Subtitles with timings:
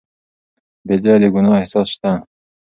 [0.85, 2.11] بې ځایه د ګناه احساس شته.